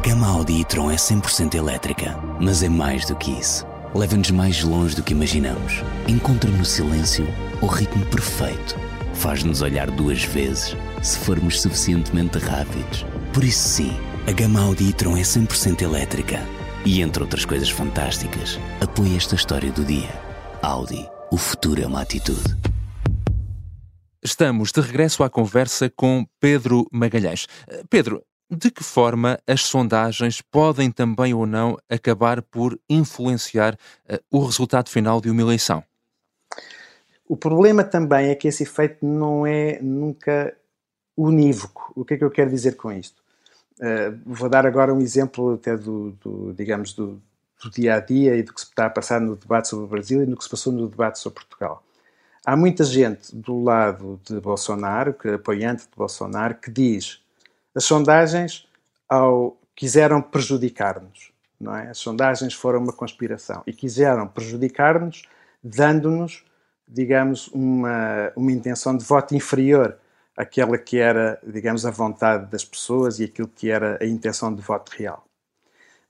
Gama 0.07 0.29
Audi 0.29 0.61
e-tron 0.61 0.89
é 0.89 0.95
100% 0.95 1.57
elétrica, 1.57 2.17
mas 2.41 2.63
é 2.63 2.69
mais 2.69 3.05
do 3.07 3.17
que 3.17 3.33
isso. 3.33 3.67
Leva-nos 3.93 4.31
mais 4.31 4.63
longe 4.63 4.95
do 4.95 5.03
que 5.03 5.13
imaginamos. 5.13 5.83
Encontra 6.07 6.49
no 6.49 6.65
silêncio 6.65 7.27
o 7.61 7.67
ritmo 7.67 8.07
perfeito. 8.07 8.79
Faz-nos 9.15 9.63
olhar 9.63 9.91
duas 9.91 10.23
vezes 10.23 10.77
se 11.03 11.19
formos 11.19 11.61
suficientemente 11.61 12.39
rápidos. 12.39 13.05
Por 13.35 13.43
isso, 13.43 13.69
sim, 13.69 13.91
a 14.29 14.31
gama 14.31 14.61
Audi 14.61 14.91
e-tron 14.91 15.17
é 15.17 15.23
100% 15.23 15.83
elétrica. 15.83 16.39
E 16.85 17.03
entre 17.03 17.25
outras 17.25 17.45
coisas 17.45 17.69
fantásticas, 17.69 18.61
apoia 18.81 19.17
esta 19.17 19.35
história 19.35 19.73
do 19.73 19.85
dia. 19.85 20.15
Audi. 20.63 21.05
O 21.33 21.37
futuro 21.37 21.83
é 21.83 21.87
uma 21.87 22.03
atitude. 22.03 22.57
Estamos 24.23 24.71
de 24.71 24.81
regresso 24.81 25.25
à 25.25 25.29
conversa 25.29 25.91
com 25.91 26.25
Pedro 26.39 26.87
Magalhães. 26.93 27.49
Pedro, 27.91 28.23
de 28.51 28.71
que 28.71 28.85
forma 28.85 29.39
as 29.47 29.63
sondagens 29.63 30.41
podem 30.41 30.91
também 30.91 31.35
ou 31.35 31.47
não 31.47 31.77
acabar 31.89 32.41
por 32.43 32.79
influenciar 32.89 33.75
uh, 34.09 34.19
o 34.31 34.45
resultado 34.45 34.89
final 34.89 35.21
de 35.21 35.31
uma 35.31 35.43
eleição? 35.43 35.83
O 37.29 37.37
problema 37.37 37.83
também 37.83 38.29
é 38.29 38.35
que 38.35 38.47
esse 38.47 38.63
efeito 38.63 39.05
não 39.05 39.47
é 39.47 39.81
nunca 39.83 40.57
unívoco. 41.17 41.93
O 41.97 42.05
que 42.05 42.15
é 42.15 42.17
que 42.17 42.25
eu 42.25 42.31
quero 42.31 42.51
dizer 42.51 42.77
com 42.77 42.93
isto? 42.93 43.21
Uh, 43.81 44.19
vou 44.25 44.49
dar 44.49 44.65
agora 44.65 44.95
um 44.95 45.01
exemplo 45.01 45.55
até 45.55 45.77
do, 45.77 46.13
do 46.23 46.55
digamos, 46.55 46.95
do, 46.95 47.21
do, 47.63 47.71
dia 47.71 47.97
a 47.97 48.01
dia 48.01 48.37
e 48.37 48.43
do 48.43 48.55
que 48.55 48.61
se 48.61 48.69
está 48.69 48.87
a 48.87 48.91
passar 48.91 49.21
no 49.21 49.37
debate 49.37 49.69
sobre 49.69 49.85
o 49.85 49.89
Brasil 49.89 50.23
e 50.23 50.27
no 50.27 50.37
que 50.37 50.45
se 50.45 50.51
passou 50.51 50.73
no 50.73 50.89
debate 50.89 51.19
sobre 51.19 51.41
Portugal. 51.41 51.83
Há 52.45 52.57
muita 52.57 52.85
gente 52.85 53.35
do 53.35 53.61
lado 53.61 54.21
de 54.25 54.41
Bolsonaro, 54.41 55.13
que 55.13 55.29
é 55.29 55.35
apoiante 55.35 55.83
de 55.83 55.97
Bolsonaro, 55.97 56.55
que 56.55 56.71
diz 56.71 57.21
as 57.77 57.85
sondagens 57.85 58.67
ao, 59.07 59.59
quiseram 59.77 60.23
prejudicar-nos, 60.23 61.31
não 61.61 61.77
é? 61.77 61.91
As 61.91 61.99
sondagens 61.99 62.55
foram 62.55 62.81
uma 62.81 62.93
conspiração 62.93 63.63
e 63.67 63.73
quiseram 63.73 64.27
prejudicar-nos, 64.27 65.23
dando-nos, 65.63 66.43
digamos, 66.89 67.49
uma, 67.49 68.33
uma 68.35 68.51
intenção 68.51 68.97
de 68.97 69.05
voto 69.05 69.35
inferior 69.35 69.99
àquela 70.35 70.79
que 70.79 70.99
era, 70.99 71.39
digamos, 71.47 71.85
a 71.85 71.91
vontade 71.91 72.51
das 72.51 72.65
pessoas 72.65 73.21
e 73.21 73.25
aquilo 73.25 73.49
que 73.49 73.71
era 73.71 73.99
a 74.01 74.07
intenção 74.07 74.55
de 74.55 74.63
voto 74.63 74.91
real. 74.97 75.27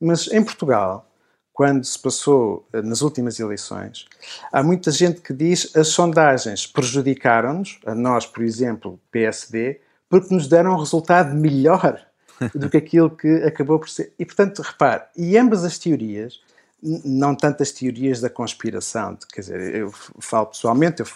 Mas 0.00 0.28
em 0.28 0.44
Portugal, 0.44 1.10
quando 1.52 1.84
se 1.84 1.98
passou 1.98 2.68
eh, 2.72 2.82
nas 2.82 3.00
últimas 3.00 3.40
eleições, 3.40 4.06
há 4.52 4.62
muita 4.62 4.90
gente 4.92 5.20
que 5.20 5.32
diz 5.32 5.74
as 5.74 5.88
sondagens 5.88 6.66
prejudicaram-nos, 6.66 7.80
a 7.84 7.94
nós, 7.94 8.26
por 8.26 8.44
exemplo, 8.44 9.00
PSD, 9.10 9.80
porque 10.20 10.34
nos 10.34 10.48
deram 10.48 10.74
um 10.74 10.78
resultado 10.78 11.34
melhor 11.34 12.00
do 12.54 12.68
que 12.68 12.76
aquilo 12.76 13.10
que 13.10 13.44
acabou 13.44 13.78
por 13.78 13.88
ser. 13.88 14.12
E, 14.18 14.24
portanto, 14.24 14.62
repare, 14.62 15.04
e 15.16 15.36
ambas 15.38 15.64
as 15.64 15.78
teorias, 15.78 16.40
não 16.82 17.34
tantas 17.34 17.72
teorias 17.72 18.20
da 18.20 18.28
conspiração, 18.28 19.16
quer 19.32 19.40
dizer, 19.40 19.74
eu 19.74 19.90
falo 20.20 20.46
pessoalmente, 20.46 21.00
eu 21.00 21.06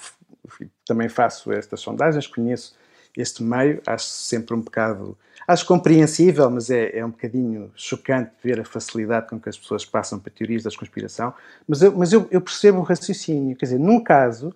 também 0.86 1.08
faço 1.08 1.52
estas 1.52 1.80
sondagens, 1.80 2.26
conheço 2.26 2.74
este 3.16 3.42
meio, 3.42 3.82
acho 3.86 4.06
sempre 4.06 4.54
um 4.54 4.60
bocado 4.60 5.16
acho 5.46 5.66
compreensível, 5.66 6.48
mas 6.48 6.70
é, 6.70 6.98
é 6.98 7.04
um 7.04 7.10
bocadinho 7.10 7.72
chocante 7.74 8.30
ver 8.42 8.60
a 8.60 8.64
facilidade 8.64 9.28
com 9.28 9.40
que 9.40 9.48
as 9.48 9.58
pessoas 9.58 9.84
passam 9.84 10.18
para 10.18 10.32
teorias 10.32 10.62
da 10.62 10.70
conspiração. 10.70 11.34
Mas, 11.66 11.82
eu, 11.82 11.96
mas 11.96 12.12
eu, 12.12 12.28
eu 12.30 12.40
percebo 12.40 12.78
o 12.78 12.82
raciocínio. 12.82 13.56
Quer 13.56 13.66
dizer, 13.66 13.78
num 13.80 14.02
caso, 14.02 14.54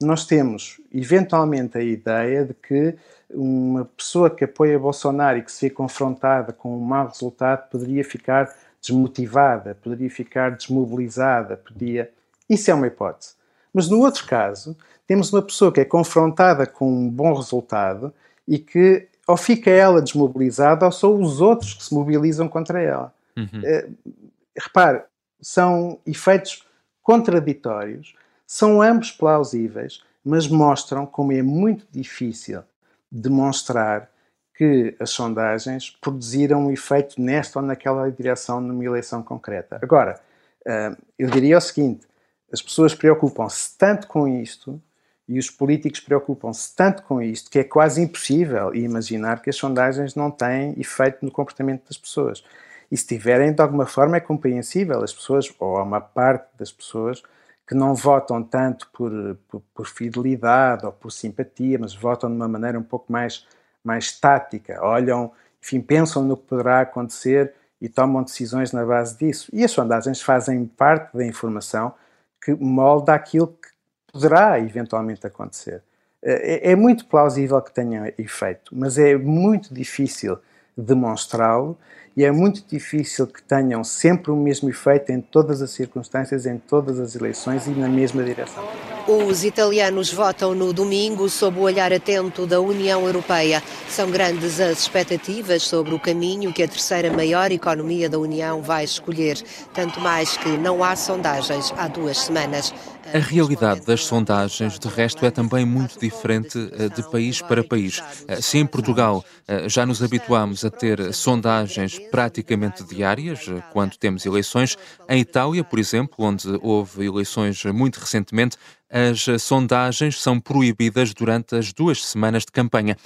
nós 0.00 0.26
temos 0.26 0.80
eventualmente 0.92 1.78
a 1.78 1.82
ideia 1.82 2.44
de 2.44 2.54
que 2.54 2.94
uma 3.30 3.84
pessoa 3.84 4.30
que 4.30 4.44
apoia 4.44 4.78
Bolsonaro 4.78 5.38
e 5.38 5.42
que 5.42 5.50
se 5.50 5.68
vê 5.68 5.74
confrontada 5.74 6.52
com 6.52 6.76
um 6.76 6.80
mau 6.80 7.08
resultado 7.08 7.68
poderia 7.70 8.04
ficar 8.04 8.54
desmotivada, 8.80 9.74
poderia 9.74 10.10
ficar 10.10 10.50
desmobilizada, 10.50 11.56
podia. 11.56 12.10
Isso 12.48 12.70
é 12.70 12.74
uma 12.74 12.86
hipótese. 12.86 13.34
Mas 13.72 13.88
no 13.88 14.00
outro 14.00 14.26
caso, 14.26 14.76
temos 15.06 15.32
uma 15.32 15.42
pessoa 15.42 15.72
que 15.72 15.80
é 15.80 15.84
confrontada 15.84 16.66
com 16.66 16.88
um 16.88 17.08
bom 17.08 17.34
resultado 17.34 18.12
e 18.46 18.58
que 18.58 19.08
ou 19.26 19.36
fica 19.36 19.70
ela 19.70 20.00
desmobilizada 20.00 20.86
ou 20.86 20.92
são 20.92 21.20
os 21.20 21.40
outros 21.40 21.74
que 21.74 21.82
se 21.82 21.92
mobilizam 21.92 22.48
contra 22.48 22.80
ela. 22.80 23.12
Uhum. 23.36 23.44
Uh, 23.44 24.14
repare, 24.56 25.02
são 25.40 25.98
efeitos 26.06 26.64
contraditórios, 27.02 28.14
são 28.46 28.80
ambos 28.80 29.10
plausíveis, 29.10 30.02
mas 30.24 30.46
mostram 30.46 31.04
como 31.06 31.32
é 31.32 31.42
muito 31.42 31.86
difícil 31.90 32.62
demonstrar 33.10 34.10
que 34.54 34.96
as 34.98 35.10
sondagens 35.10 35.90
produziram 36.00 36.66
um 36.66 36.70
efeito 36.70 37.20
nesta 37.20 37.58
ou 37.58 37.64
naquela 37.64 38.10
direção 38.10 38.60
numa 38.60 38.84
eleição 38.84 39.22
concreta. 39.22 39.78
Agora, 39.82 40.18
uh, 40.66 40.96
eu 41.18 41.28
diria 41.28 41.58
o 41.58 41.60
seguinte: 41.60 42.06
as 42.52 42.62
pessoas 42.62 42.94
preocupam-se 42.94 43.76
tanto 43.76 44.06
com 44.06 44.26
isto 44.26 44.80
e 45.28 45.38
os 45.38 45.50
políticos 45.50 46.00
preocupam-se 46.00 46.74
tanto 46.74 47.02
com 47.02 47.20
isto 47.20 47.50
que 47.50 47.58
é 47.58 47.64
quase 47.64 48.00
impossível 48.00 48.74
imaginar 48.74 49.42
que 49.42 49.50
as 49.50 49.56
sondagens 49.56 50.14
não 50.14 50.30
têm 50.30 50.74
efeito 50.78 51.24
no 51.24 51.30
comportamento 51.30 51.86
das 51.88 51.98
pessoas. 51.98 52.44
E 52.90 52.96
se 52.96 53.06
tiverem, 53.06 53.52
de 53.52 53.60
alguma 53.60 53.84
forma, 53.84 54.16
é 54.16 54.20
compreensível. 54.20 55.02
As 55.02 55.12
pessoas, 55.12 55.52
ou 55.58 55.82
uma 55.82 56.00
parte 56.00 56.46
das 56.56 56.70
pessoas, 56.70 57.22
que 57.66 57.74
não 57.74 57.94
votam 57.94 58.42
tanto 58.42 58.88
por, 58.92 59.10
por, 59.48 59.62
por, 59.74 59.86
fidelidade 59.86 60.86
ou 60.86 60.92
por 60.92 61.10
simpatia, 61.10 61.78
mas 61.78 61.94
votam 61.94 62.30
de 62.30 62.36
uma 62.36 62.46
maneira 62.46 62.78
um 62.78 62.82
pouco 62.82 63.12
mais, 63.12 63.44
mais 63.82 64.12
tática. 64.18 64.78
Olham, 64.82 65.32
enfim, 65.60 65.80
pensam 65.80 66.22
no 66.22 66.36
que 66.36 66.44
poderá 66.44 66.82
acontecer 66.82 67.52
e 67.80 67.88
tomam 67.88 68.22
decisões 68.22 68.70
na 68.72 68.84
base 68.84 69.18
disso. 69.18 69.50
E 69.52 69.64
as 69.64 69.72
sondagens 69.72 70.22
fazem 70.22 70.64
parte 70.64 71.16
da 71.16 71.26
informação 71.26 71.92
que 72.40 72.54
molda 72.54 73.12
aquilo 73.14 73.48
que 73.48 73.68
poderá 74.12 74.60
eventualmente 74.60 75.26
acontecer. 75.26 75.82
É, 76.22 76.70
é 76.70 76.76
muito 76.76 77.06
plausível 77.06 77.60
que 77.60 77.72
tenha 77.72 78.14
efeito, 78.16 78.74
mas 78.74 78.96
é 78.96 79.16
muito 79.16 79.74
difícil 79.74 80.38
demonstrá-lo 80.76 81.76
e 82.16 82.24
é 82.24 82.32
muito 82.32 82.66
difícil 82.66 83.26
que 83.26 83.42
tenham 83.42 83.84
sempre 83.84 84.30
o 84.30 84.36
mesmo 84.36 84.70
efeito 84.70 85.12
em 85.12 85.20
todas 85.20 85.60
as 85.60 85.70
circunstâncias, 85.70 86.46
em 86.46 86.58
todas 86.58 86.98
as 86.98 87.14
eleições 87.14 87.66
e 87.66 87.70
na 87.70 87.88
mesma 87.88 88.22
direção. 88.22 88.64
Os 89.08 89.44
italianos 89.44 90.12
votam 90.12 90.52
no 90.52 90.72
domingo 90.72 91.28
sob 91.28 91.60
o 91.60 91.62
olhar 91.62 91.92
atento 91.92 92.44
da 92.44 92.60
União 92.60 93.06
Europeia. 93.06 93.62
São 93.88 94.10
grandes 94.10 94.58
as 94.58 94.80
expectativas 94.80 95.62
sobre 95.62 95.94
o 95.94 96.00
caminho 96.00 96.52
que 96.52 96.60
a 96.60 96.66
terceira 96.66 97.12
maior 97.12 97.52
economia 97.52 98.10
da 98.10 98.18
União 98.18 98.60
vai 98.60 98.82
escolher, 98.82 99.40
tanto 99.72 100.00
mais 100.00 100.36
que 100.36 100.48
não 100.48 100.82
há 100.82 100.96
sondagens 100.96 101.72
há 101.76 101.86
duas 101.86 102.18
semanas. 102.18 102.74
A 103.14 103.18
realidade 103.18 103.86
das 103.86 104.04
sondagens, 104.04 104.80
de 104.80 104.88
resto, 104.88 105.24
é 105.24 105.30
também 105.30 105.64
muito 105.64 105.98
diferente 105.98 106.58
eh, 106.72 106.88
de 106.88 107.08
país 107.08 107.40
para 107.40 107.62
país. 107.62 108.02
Eh, 108.26 108.40
se 108.40 108.58
em 108.58 108.66
Portugal 108.66 109.24
eh, 109.46 109.68
já 109.68 109.86
nos 109.86 110.02
habituamos 110.02 110.64
a 110.64 110.70
ter 110.70 111.14
sondagens 111.14 112.00
praticamente 112.10 112.82
diárias 112.82 113.46
quando 113.72 113.96
temos 113.96 114.26
eleições, 114.26 114.76
em 115.08 115.20
Itália, 115.20 115.62
por 115.62 115.78
exemplo, 115.78 116.16
onde 116.18 116.48
houve 116.60 117.06
eleições 117.06 117.64
muito 117.66 118.00
recentemente, 118.00 118.56
as 118.90 119.42
sondagens 119.42 120.20
são 120.20 120.40
proibidas 120.40 121.12
durante 121.12 121.56
as 121.56 121.72
duas 121.72 122.04
semanas 122.04 122.44
de 122.44 122.52
campanha. 122.52 122.96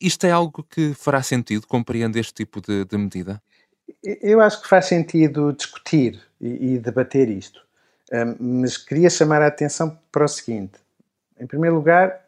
Isto 0.00 0.26
é 0.26 0.30
algo 0.30 0.64
que 0.68 0.94
fará 0.94 1.22
sentido? 1.22 1.66
Compreende 1.66 2.18
este 2.18 2.34
tipo 2.34 2.60
de, 2.60 2.84
de 2.84 2.98
medida? 2.98 3.40
Eu 4.20 4.40
acho 4.40 4.60
que 4.60 4.68
faz 4.68 4.86
sentido 4.86 5.52
discutir 5.52 6.20
e, 6.40 6.74
e 6.74 6.78
debater 6.78 7.28
isto 7.28 7.62
mas 8.38 8.76
queria 8.76 9.08
chamar 9.08 9.42
a 9.42 9.46
atenção 9.46 9.98
para 10.10 10.24
o 10.24 10.28
seguinte: 10.28 10.78
em 11.38 11.46
primeiro 11.46 11.76
lugar, 11.76 12.20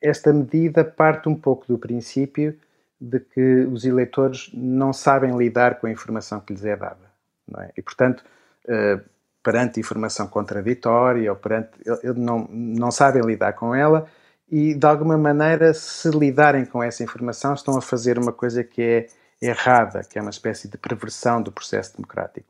esta 0.00 0.32
medida 0.32 0.84
parte 0.84 1.28
um 1.28 1.34
pouco 1.34 1.66
do 1.66 1.78
princípio 1.78 2.58
de 3.00 3.20
que 3.20 3.66
os 3.66 3.84
eleitores 3.84 4.50
não 4.54 4.92
sabem 4.92 5.36
lidar 5.36 5.80
com 5.80 5.86
a 5.86 5.90
informação 5.90 6.40
que 6.40 6.52
lhes 6.52 6.64
é 6.64 6.76
dada. 6.76 7.12
É? 7.58 7.72
E, 7.76 7.82
portanto, 7.82 8.24
uh, 8.66 9.02
perante 9.42 9.80
informação 9.80 10.26
contraditória 10.26 11.30
ou 11.30 11.36
perante. 11.36 11.70
Eles 12.02 12.16
não, 12.16 12.46
não 12.50 12.90
sabem 12.90 13.22
lidar 13.22 13.52
com 13.54 13.74
ela 13.74 14.06
e, 14.50 14.74
de 14.74 14.86
alguma 14.86 15.16
maneira, 15.16 15.72
se 15.72 16.10
lidarem 16.10 16.64
com 16.64 16.82
essa 16.82 17.02
informação, 17.02 17.54
estão 17.54 17.76
a 17.76 17.80
fazer 17.80 18.18
uma 18.18 18.32
coisa 18.32 18.62
que 18.62 18.82
é 18.82 19.06
errada, 19.40 20.02
que 20.04 20.18
é 20.18 20.22
uma 20.22 20.30
espécie 20.30 20.68
de 20.68 20.78
perversão 20.78 21.42
do 21.42 21.50
processo 21.50 21.96
democrático. 21.96 22.46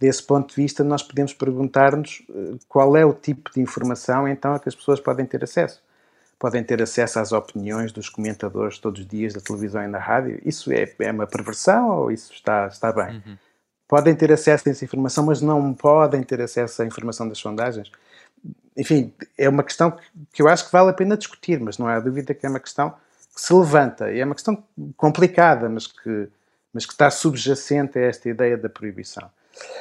Desse 0.00 0.22
ponto 0.22 0.54
de 0.54 0.62
vista, 0.62 0.82
nós 0.82 1.02
podemos 1.02 1.32
perguntar-nos 1.32 2.22
eh, 2.28 2.58
qual 2.68 2.96
é 2.96 3.04
o 3.04 3.12
tipo 3.12 3.52
de 3.52 3.60
informação 3.60 4.26
então 4.26 4.54
a 4.54 4.58
que 4.58 4.68
as 4.68 4.74
pessoas 4.74 4.98
podem 4.98 5.26
ter 5.26 5.44
acesso. 5.44 5.82
Podem 6.38 6.64
ter 6.64 6.82
acesso 6.82 7.18
às 7.20 7.32
opiniões 7.32 7.92
dos 7.92 8.08
comentadores 8.08 8.78
todos 8.78 9.02
os 9.02 9.06
dias 9.06 9.32
da 9.32 9.40
televisão 9.40 9.84
e 9.84 9.92
da 9.92 9.98
rádio. 9.98 10.40
Isso 10.44 10.72
é, 10.72 10.90
é 10.98 11.12
uma 11.12 11.26
perversão 11.26 11.88
ou 11.90 12.10
isso 12.10 12.32
está, 12.32 12.66
está 12.66 12.92
bem? 12.92 13.22
Uhum. 13.24 13.38
Podem 13.92 14.14
ter 14.14 14.32
acesso 14.32 14.70
a 14.70 14.72
essa 14.72 14.86
informação, 14.86 15.26
mas 15.26 15.42
não 15.42 15.74
podem 15.74 16.22
ter 16.22 16.40
acesso 16.40 16.80
à 16.80 16.86
informação 16.86 17.28
das 17.28 17.36
sondagens. 17.36 17.92
Enfim, 18.74 19.12
é 19.36 19.46
uma 19.46 19.62
questão 19.62 19.94
que 20.32 20.40
eu 20.40 20.48
acho 20.48 20.64
que 20.64 20.72
vale 20.72 20.88
a 20.88 20.94
pena 20.94 21.14
discutir, 21.14 21.60
mas 21.60 21.76
não 21.76 21.86
há 21.86 22.00
dúvida 22.00 22.32
que 22.32 22.46
é 22.46 22.48
uma 22.48 22.58
questão 22.58 22.94
que 23.34 23.38
se 23.38 23.52
levanta. 23.52 24.10
E 24.10 24.18
é 24.18 24.24
uma 24.24 24.34
questão 24.34 24.64
complicada, 24.96 25.68
mas 25.68 25.86
que, 25.86 26.26
mas 26.72 26.86
que 26.86 26.92
está 26.92 27.10
subjacente 27.10 27.98
a 27.98 28.02
esta 28.02 28.30
ideia 28.30 28.56
da 28.56 28.70
proibição. 28.70 29.30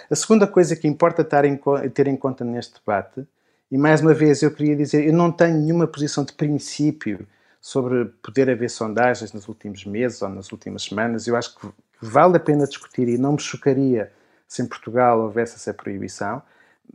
A 0.09 0.15
segunda 0.17 0.45
coisa 0.45 0.75
que 0.75 0.89
importa 0.89 1.23
ter 1.23 2.07
em 2.07 2.17
conta 2.17 2.43
neste 2.43 2.81
debate, 2.81 3.25
e 3.71 3.77
mais 3.77 4.01
uma 4.01 4.13
vez 4.13 4.43
eu 4.43 4.51
queria 4.51 4.75
dizer, 4.75 5.07
eu 5.07 5.13
não 5.13 5.31
tenho 5.31 5.57
nenhuma 5.57 5.87
posição 5.87 6.25
de 6.25 6.33
princípio 6.33 7.25
sobre 7.61 8.11
poder 8.21 8.49
haver 8.49 8.69
sondagens 8.69 9.31
nos 9.31 9.47
últimos 9.47 9.85
meses 9.85 10.21
ou 10.21 10.27
nas 10.27 10.51
últimas 10.51 10.83
semanas. 10.83 11.27
Eu 11.27 11.37
acho 11.37 11.55
que 11.55 11.69
vale 12.01 12.37
a 12.37 12.39
pena 12.39 12.65
discutir 12.65 13.07
e 13.07 13.17
não 13.17 13.33
me 13.33 13.39
chocaria 13.39 14.11
se 14.47 14.61
em 14.61 14.65
Portugal 14.65 15.19
houvesse 15.19 15.55
essa 15.55 15.73
proibição, 15.73 16.41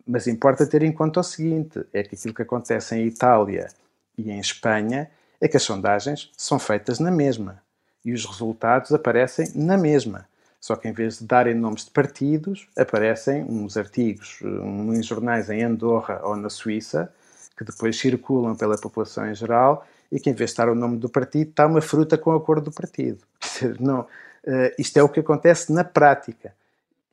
mas 0.07 0.27
importa 0.27 0.67
ter 0.67 0.83
em 0.83 0.93
conta 0.93 1.21
o 1.21 1.23
seguinte: 1.23 1.85
é 1.93 2.03
que 2.03 2.15
aquilo 2.15 2.35
que 2.35 2.43
acontece 2.43 2.97
em 2.97 3.07
Itália 3.07 3.69
e 4.19 4.31
em 4.31 4.39
Espanha 4.39 5.11
é 5.41 5.49
que 5.49 5.57
as 5.57 5.63
sondagens 5.63 6.31
são 6.37 6.59
feitas 6.59 6.99
na 6.99 7.11
mesma 7.11 7.63
e 8.05 8.13
os 8.13 8.25
resultados 8.25 8.93
aparecem 8.93 9.51
na 9.55 9.77
mesma. 9.77 10.27
Só 10.61 10.77
que 10.77 10.89
em 10.89 10.93
vez 10.93 11.19
de 11.19 11.27
darem 11.27 11.55
nomes 11.55 11.85
de 11.85 11.91
partidos, 11.91 12.69
aparecem 12.77 13.45
uns 13.45 13.77
artigos 13.77 14.41
em 14.43 15.03
jornais 15.03 15.51
em 15.51 15.63
Andorra 15.63 16.21
ou 16.23 16.37
na 16.37 16.49
Suíça, 16.49 17.13
que 17.57 17.65
depois 17.65 17.99
circulam 17.99 18.57
pela 18.57 18.79
população 18.79 19.29
em 19.31 19.35
geral, 19.35 19.87
e 20.11 20.21
que 20.21 20.31
em 20.31 20.33
vez 20.33 20.51
de 20.51 20.53
estar 20.53 20.69
o 20.69 20.75
nome 20.75 20.99
do 20.99 21.09
partido, 21.09 21.51
está 21.51 21.67
uma 21.67 21.81
fruta 21.81 22.17
com 22.17 22.33
a 22.33 22.41
cor 22.41 22.61
do 22.61 22.71
partido. 22.71 23.19
Não, 23.81 24.07
uh, 24.47 24.75
isto 24.79 24.97
é 24.97 25.03
o 25.03 25.09
que 25.09 25.21
acontece 25.21 25.73
na 25.73 25.85
prática. 25.85 26.55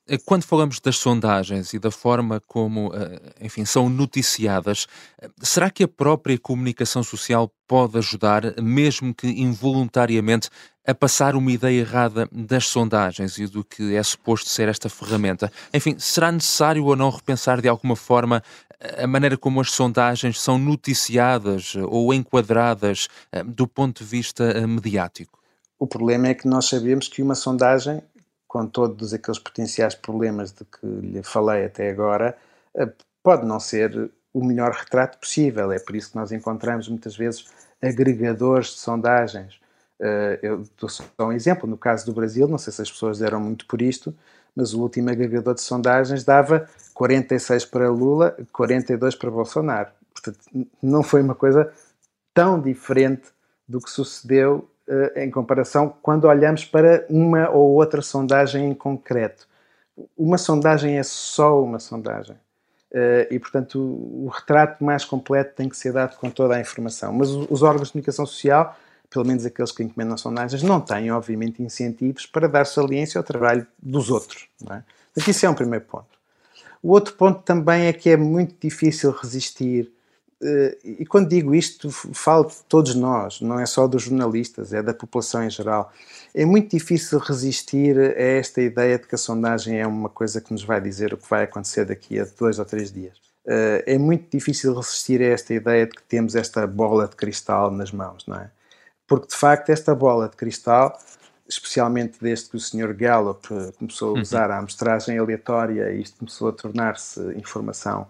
Eh, 0.08 0.18
quando 0.18 0.44
falamos 0.44 0.80
das 0.82 0.98
sondagens 0.98 1.74
e 1.74 1.80
da 1.80 1.90
forma 1.90 2.42
como, 2.46 2.92
eh, 2.94 3.22
enfim, 3.40 3.64
são 3.64 3.90
noticiadas, 3.90 4.86
será 5.42 5.70
que 5.70 5.84
a 5.84 5.88
própria 5.88 6.38
comunicação 6.38 7.04
social 7.04 7.50
pode 7.66 7.98
ajudar, 7.98 8.62
mesmo 8.62 9.14
que 9.14 9.28
involuntariamente, 9.28 10.50
a 10.86 10.94
passar 10.94 11.36
uma 11.36 11.52
ideia 11.52 11.80
errada 11.80 12.28
das 12.30 12.68
sondagens 12.68 13.38
e 13.38 13.48
do 13.48 13.64
que 13.64 13.96
é 13.96 14.04
suposto 14.04 14.50
ser 14.50 14.68
esta 14.68 14.90
ferramenta? 14.90 15.50
Enfim, 15.74 15.96
será 15.98 16.30
necessário 16.32 16.84
ou 16.84 16.96
não 16.98 17.10
repensar 17.10 17.62
de 17.62 17.70
alguma 17.70 17.96
forma 17.96 18.44
a 18.98 19.08
maneira 19.08 19.38
como 19.38 19.62
as 19.62 19.72
sondagens 19.72 20.42
são 20.42 20.58
noticiadas 20.58 21.76
ou 21.88 22.14
enquadradas 22.14 23.08
do 23.46 23.66
ponto 23.66 24.04
de 24.04 24.10
vista 24.10 24.68
mediático? 24.68 25.43
O 25.84 25.88
problema 25.88 26.30
é 26.30 26.34
que 26.34 26.48
nós 26.48 26.70
sabemos 26.70 27.10
que 27.10 27.22
uma 27.22 27.36
sondagem 27.36 28.02
com 28.54 28.66
todos 28.66 29.14
aqueles 29.14 29.38
potenciais 29.38 29.96
problemas 29.96 30.54
de 30.54 30.64
que 30.64 30.86
lhe 30.86 31.22
falei 31.24 31.66
até 31.66 31.90
agora, 31.90 32.38
eh, 32.74 32.88
pode 33.22 33.46
não 33.46 33.60
ser 33.60 34.10
o 34.32 34.46
melhor 34.46 34.72
retrato 34.72 35.18
possível. 35.18 35.74
É 35.74 35.80
por 35.80 35.94
isso 35.94 36.12
que 36.12 36.16
nós 36.16 36.32
encontramos 36.32 36.88
muitas 36.88 37.18
vezes 37.18 37.48
agregadores 37.82 38.68
de 38.68 38.80
sondagens. 38.80 39.60
Eh, 40.00 40.40
eu 40.42 40.64
dou 40.80 40.88
só 40.88 41.04
um 41.20 41.34
exemplo, 41.34 41.68
no 41.68 41.78
caso 41.78 42.06
do 42.06 42.14
Brasil, 42.14 42.48
não 42.48 42.58
sei 42.58 42.72
se 42.72 42.82
as 42.82 42.90
pessoas 42.90 43.20
deram 43.20 43.42
muito 43.42 43.66
por 43.66 43.82
isto, 43.82 44.16
mas 44.56 44.74
o 44.74 44.82
último 44.82 45.10
agregador 45.10 45.54
de 45.54 45.62
sondagens 45.62 46.24
dava 46.24 46.70
46 46.94 47.66
para 47.66 47.90
Lula, 47.90 48.38
42 48.54 49.16
para 49.16 49.30
Bolsonaro. 49.30 49.90
Portanto, 50.14 50.40
não 50.82 51.04
foi 51.04 51.22
uma 51.22 51.36
coisa 51.36 51.74
tão 52.34 52.62
diferente 52.62 53.34
do 53.68 53.82
que 53.82 53.90
sucedeu 53.90 54.70
em 55.16 55.32
comparação 55.32 55.94
quando 56.02 56.26
olhamos 56.26 56.66
para 56.66 57.06
uma 57.10 57.50
ou 57.50 57.72
outra 57.74 58.02
sondagem 58.02 58.70
em 58.70 58.74
concreto. 58.74 59.48
Uma 60.18 60.38
sondagem 60.38 60.98
é 60.98 61.04
só 61.04 61.64
uma 61.64 61.80
sondagem. 61.80 62.36
Uh, 62.94 63.26
e, 63.32 63.40
portanto, 63.40 63.80
o, 63.80 64.28
retrato 64.32 64.84
mais 64.84 65.04
completo 65.04 65.56
tem 65.56 65.68
que 65.68 65.76
ser 65.76 65.92
dado 65.92 66.16
com 66.18 66.30
toda 66.30 66.56
a 66.56 66.60
informação. 66.60 67.12
Mas 67.12 67.32
os, 67.32 67.48
os 67.50 67.64
órgãos 67.64 67.88
de 67.88 67.94
comunicação 67.94 68.24
social, 68.24 68.78
pelo 69.10 69.26
menos 69.26 69.44
aqueles 69.48 69.72
que 69.72 69.82
encomendam 69.82 70.16
sondagens, 70.16 70.62
não 70.62 70.80
têm, 70.80 71.12
obviamente, 71.12 71.64
incentivos 71.64 72.28
para 72.28 72.48
dar 72.48 72.66
saliência 72.66 73.18
ao 73.18 73.24
trabalho 73.24 73.66
dos 73.82 74.12
outros. 74.12 74.48
Não 74.62 74.76
é? 74.76 74.84
Isso 75.28 75.44
é 75.44 75.50
um 75.50 75.56
primeiro 75.56 75.86
ponto. 75.86 76.06
O 76.84 76.92
outro 76.92 77.16
ponto 77.16 77.42
também 77.42 77.88
é 77.88 77.94
que 77.94 78.12
é 78.12 78.18
muito 78.18 78.56
difícil 78.62 79.10
resistir 79.10 79.86
eh, 79.86 79.94
e 80.84 81.06
quando 81.06 81.30
digo 81.30 81.54
isto, 81.56 81.90
falo 81.92 82.46
de 82.46 82.56
todos 82.68 82.96
nós, 82.96 83.42
não 83.42 83.60
é 83.60 83.66
só 83.66 83.88
dos 83.88 84.04
jornalistas, 84.04 84.74
é 84.74 84.82
da 84.82 84.94
população 84.94 85.44
em 85.44 85.50
geral. 85.50 85.92
É 86.34 86.46
muito 86.46 86.72
difícil 86.72 87.20
resistir 87.20 87.98
a 87.98 88.22
esta 88.22 88.62
ideia 88.62 88.98
de 88.98 89.08
que 89.08 89.16
a 89.16 89.18
sondagem 89.18 89.80
é 89.80 89.88
uma 89.88 90.10
coisa 90.10 90.42
que 90.42 90.52
nos 90.52 90.64
vai 90.64 90.82
dizer 90.82 91.14
o 91.14 91.18
que 91.18 91.30
vai 91.30 91.44
acontecer 91.44 91.86
daqui 91.86 92.20
a 92.20 92.26
dois 92.38 92.60
ou 92.60 92.66
três 92.66 92.92
dias. 92.92 93.24
Eh, 93.46 93.84
é 93.96 93.98
muito 93.98 94.30
difícil 94.32 94.74
resistir 94.74 95.22
a 95.22 95.26
esta 95.26 95.54
ideia 95.54 95.86
de 95.86 95.94
que 95.94 96.04
temos 96.04 96.36
esta 96.36 96.66
bola 96.66 97.08
de 97.08 97.16
cristal 97.16 97.72
nas 97.72 97.92
mãos, 97.92 98.26
não 98.26 98.38
é? 98.38 98.50
Porque 99.08 99.28
de 99.28 99.36
facto, 99.36 99.70
esta 99.70 99.94
bola 99.94 100.30
de 100.30 100.36
cristal, 100.36 100.98
especialmente 101.48 102.18
desde 102.22 102.50
que 102.50 102.56
o 102.56 102.60
Sr. 102.60 102.94
Gallup 102.94 103.48
eh, 103.52 103.72
começou 103.78 104.10
a 104.10 104.14
uhum. 104.14 104.22
usar 104.22 104.50
a 104.52 104.60
amostragem 104.60 105.18
aleatória 105.18 105.92
e 105.92 106.02
isto 106.02 106.18
começou 106.18 106.50
a 106.50 106.54
tornar-se 106.54 107.20
informação 107.36 108.08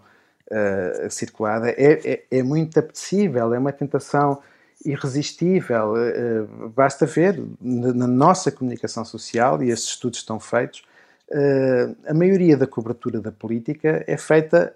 uh, 0.50 1.10
circulada 1.10 1.70
é, 1.70 2.00
é, 2.04 2.24
é, 2.30 2.42
muito 2.42 2.78
apetecível, 2.78 3.52
é 3.54 3.58
uma 3.58 3.72
tentação 3.72 4.40
irresistível. 4.84 5.94
Uh, 5.94 6.68
basta 6.70 7.06
ver 7.06 7.42
na 7.60 8.06
nossa 8.06 8.50
comunicação 8.50 9.04
social, 9.04 9.62
e 9.62 9.70
estes 9.70 9.90
estudos 9.90 10.18
estão 10.18 10.38
feitos, 10.38 10.82
uh, 11.30 11.96
a 12.06 12.14
maioria 12.14 12.56
da 12.56 12.66
cobertura 12.66 13.20
da 13.20 13.32
política 13.32 14.04
é 14.06 14.16
feita 14.16 14.74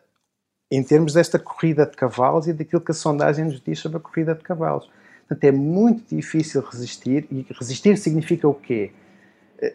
em 0.70 0.82
termos 0.82 1.14
desta 1.14 1.38
corrida 1.38 1.86
de 1.86 1.96
cavalos 1.96 2.46
e 2.46 2.52
daquilo 2.52 2.82
que 2.82 2.90
a 2.90 2.94
sondagem 2.94 3.46
nos 3.46 3.60
diz 3.60 3.78
sobre 3.78 3.98
a 3.98 4.00
corrida 4.00 4.34
de 4.34 4.42
cavalos. 4.42 4.90
Portanto, 5.26 5.44
é 5.44 5.52
muito 5.52 6.14
difícil 6.14 6.62
resistir, 6.62 7.26
e 7.30 7.46
resistir 7.58 7.96
significa 7.96 8.46
o 8.48 8.54
quê? 8.54 8.92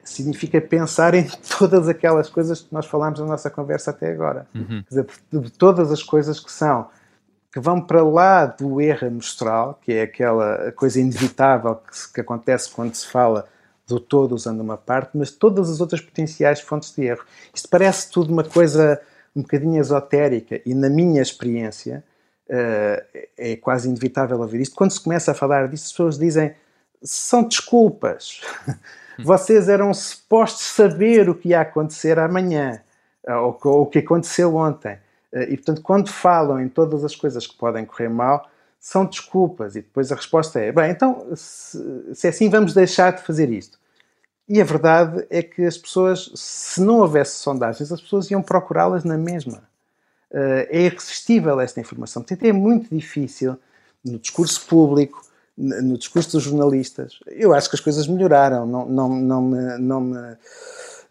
Significa 0.04 0.62
pensar 0.62 1.14
em 1.14 1.28
todas 1.58 1.88
aquelas 1.88 2.30
coisas 2.30 2.62
que 2.62 2.74
nós 2.74 2.86
falámos 2.86 3.20
na 3.20 3.26
nossa 3.26 3.50
conversa 3.50 3.92
até 3.92 4.12
agora. 4.12 4.48
Uhum. 4.54 4.84
Dizer, 4.88 5.06
de 5.32 5.52
todas 5.52 5.92
as 5.92 6.02
coisas 6.02 6.40
que 6.40 6.52
são, 6.52 6.88
que 7.52 7.60
vão 7.60 7.82
para 7.82 8.04
lá 8.04 8.46
do 8.46 8.82
erro 8.82 9.08
amostral, 9.08 9.80
que 9.82 9.94
é 9.94 10.04
aquela 10.04 10.72
coisa 10.72 11.00
inevitável 11.00 11.76
que, 11.76 12.14
que 12.14 12.22
acontece 12.22 12.72
quando 12.72 12.96
se 12.96 13.08
fala 13.08 13.48
do 13.88 14.00
todo 14.00 14.34
usando 14.34 14.62
uma 14.62 14.78
parte, 14.78 15.12
mas 15.14 15.30
todas 15.30 15.70
as 15.70 15.82
outras 15.82 16.02
potenciais 16.02 16.62
fontes 16.62 16.96
de 16.96 17.04
erro. 17.04 17.24
Isto 17.54 17.68
parece 17.70 18.10
tudo 18.10 18.32
uma 18.32 18.44
coisa 18.44 19.02
um 19.36 19.42
bocadinho 19.42 19.80
esotérica 19.80 20.62
e 20.66 20.74
na 20.74 20.90
minha 20.90 21.22
experiência 21.22 22.04
uh, 22.50 23.20
é 23.38 23.56
quase 23.58 23.90
inevitável 23.90 24.40
ouvir 24.40 24.62
isto. 24.62 24.76
Quando 24.76 24.92
se 24.92 25.02
começa 25.02 25.32
a 25.32 25.34
falar 25.34 25.68
disso, 25.68 25.86
as 25.86 25.92
pessoas 25.92 26.18
dizem 26.18 26.56
são 27.02 27.44
desculpas. 27.44 28.42
Vocês 29.20 29.70
eram 29.70 29.94
supostos 29.94 30.66
saber 30.68 31.30
o 31.30 31.36
que 31.36 31.50
ia 31.50 31.62
acontecer 31.62 32.18
amanhã, 32.20 32.82
eh, 33.26 33.36
ou, 33.36 33.58
o 33.64 33.86
que 33.86 34.00
aconteceu 34.00 34.56
ontem. 34.56 34.98
Eh, 35.32 35.54
e, 35.54 35.58
portanto, 35.58 35.82
quando 35.82 36.10
falam 36.10 36.60
em 36.60 36.70
todas 36.70 37.04
as 37.04 37.16
coisas 37.16 37.46
que 37.46 37.58
podem 37.58 37.86
correr 37.86 38.10
mal, 38.10 38.50
são 38.80 39.06
desculpas. 39.06 39.76
E 39.76 39.82
depois 39.82 40.12
a 40.12 40.16
resposta 40.16 40.60
é: 40.60 40.72
bem, 40.72 40.92
então, 40.92 41.28
se, 41.36 42.14
se 42.14 42.28
é 42.28 42.30
assim, 42.30 42.50
vamos 42.50 42.74
deixar 42.74 43.14
de 43.14 43.24
fazer 43.24 43.50
isto. 43.50 43.80
E 44.48 44.62
a 44.62 44.66
verdade 44.66 45.26
é 45.30 45.42
que 45.42 45.64
as 45.64 45.78
pessoas, 45.78 46.32
se 46.36 46.82
não 46.82 47.00
houvesse 47.00 47.38
sondagens, 47.38 47.92
as 47.92 48.02
pessoas 48.02 48.30
iam 48.30 48.42
procurá-las 48.42 49.04
na 49.04 49.18
mesma. 49.18 49.64
Eh, 50.32 50.68
é 50.72 50.82
irresistível 50.82 51.60
esta 51.62 51.80
informação. 51.80 52.22
Portanto, 52.22 52.44
é 52.44 52.52
muito 52.52 52.94
difícil 52.94 53.58
no 54.04 54.20
discurso 54.20 54.66
público, 54.66 55.22
no 55.58 55.98
discurso 55.98 56.32
dos 56.32 56.44
jornalistas, 56.44 57.20
eu 57.28 57.54
acho 57.54 57.70
que 57.70 57.76
as 57.76 57.82
coisas 57.82 58.08
melhoraram, 58.08 58.66
não, 58.66 58.86
não, 58.88 59.10
não 59.10 59.42
me. 59.42 59.78
Não 59.78 60.02
me 60.02 60.38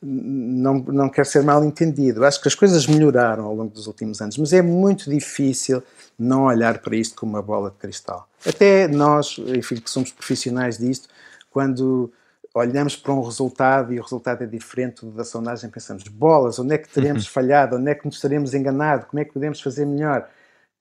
não, 0.04 0.74
não 0.80 1.08
quero 1.08 1.28
ser 1.28 1.44
mal 1.44 1.64
entendido. 1.64 2.24
Acho 2.24 2.42
que 2.42 2.48
as 2.48 2.56
coisas 2.56 2.86
melhoraram 2.88 3.44
ao 3.44 3.54
longo 3.54 3.72
dos 3.72 3.86
últimos 3.86 4.20
anos, 4.20 4.36
mas 4.36 4.52
é 4.52 4.60
muito 4.60 5.08
difícil 5.08 5.80
não 6.18 6.44
olhar 6.44 6.78
para 6.78 6.96
isto 6.96 7.14
como 7.14 7.32
uma 7.32 7.42
bola 7.42 7.70
de 7.70 7.76
cristal. 7.76 8.28
Até 8.44 8.88
nós, 8.88 9.36
enfim, 9.38 9.76
que 9.76 9.88
somos 9.88 10.10
profissionais 10.10 10.76
disto, 10.76 11.08
quando 11.50 12.12
olhamos 12.54 12.96
para 12.96 13.12
um 13.12 13.22
resultado 13.22 13.92
e 13.92 13.98
o 13.98 14.02
resultado 14.02 14.42
é 14.42 14.46
diferente 14.46 15.06
da 15.06 15.24
sondagem, 15.24 15.70
pensamos: 15.70 16.04
bolas, 16.08 16.58
onde 16.58 16.74
é 16.74 16.78
que 16.78 16.88
teremos 16.88 17.24
uhum. 17.24 17.30
falhado? 17.30 17.76
Onde 17.76 17.90
é 17.90 17.94
que 17.94 18.04
nos 18.04 18.20
teremos 18.20 18.54
enganado? 18.54 19.06
Como 19.06 19.20
é 19.20 19.24
que 19.24 19.32
podemos 19.32 19.60
fazer 19.60 19.86
melhor? 19.86 20.28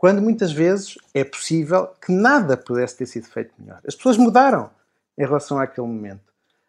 Quando 0.01 0.19
muitas 0.19 0.51
vezes 0.51 0.97
é 1.13 1.23
possível 1.23 1.85
que 2.03 2.11
nada 2.11 2.57
pudesse 2.57 2.97
ter 2.97 3.05
sido 3.05 3.27
feito 3.27 3.53
melhor. 3.59 3.79
As 3.85 3.93
pessoas 3.93 4.17
mudaram 4.17 4.71
em 5.15 5.21
relação 5.23 5.59
àquele 5.59 5.85
momento. 5.85 6.23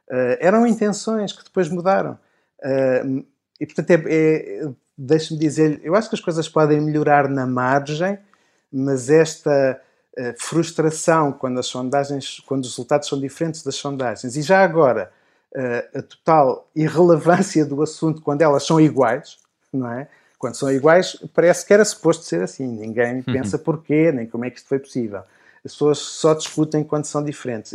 Uh, 0.06 0.36
eram 0.38 0.66
intenções 0.66 1.32
que 1.32 1.42
depois 1.42 1.70
mudaram. 1.70 2.18
Uh, 2.58 3.24
e, 3.58 3.64
portanto, 3.64 3.88
é, 3.90 3.94
é, 4.04 4.68
deixe-me 4.98 5.40
dizer, 5.40 5.80
eu 5.82 5.94
acho 5.94 6.10
que 6.10 6.14
as 6.14 6.20
coisas 6.20 6.46
podem 6.46 6.78
melhorar 6.78 7.26
na 7.26 7.46
margem, 7.46 8.18
mas 8.70 9.08
esta 9.08 9.80
uh, 10.18 10.34
frustração 10.38 11.32
quando 11.32 11.58
as 11.58 11.66
sondagens, 11.68 12.38
quando 12.40 12.64
os 12.64 12.72
resultados 12.72 13.08
são 13.08 13.18
diferentes 13.18 13.62
das 13.62 13.76
sondagens, 13.76 14.36
e 14.36 14.42
já 14.42 14.62
agora 14.62 15.10
a 15.94 16.00
total 16.00 16.66
irrelevância 16.74 17.64
do 17.64 17.82
assunto 17.82 18.22
quando 18.22 18.40
elas 18.40 18.64
são 18.64 18.80
iguais, 18.80 19.38
não 19.70 19.90
é? 19.90 20.08
Quando 20.42 20.56
são 20.56 20.72
iguais, 20.72 21.16
parece 21.32 21.64
que 21.64 21.72
era 21.72 21.84
suposto 21.84 22.24
ser 22.24 22.42
assim. 22.42 22.66
Ninguém 22.66 23.18
uhum. 23.18 23.22
pensa 23.22 23.56
porquê, 23.56 24.10
nem 24.10 24.26
como 24.26 24.44
é 24.44 24.50
que 24.50 24.56
isto 24.56 24.68
foi 24.68 24.80
possível. 24.80 25.20
As 25.64 25.70
pessoas 25.70 25.98
só 25.98 26.34
discutem 26.34 26.82
quando 26.82 27.04
são 27.04 27.22
diferentes. 27.22 27.72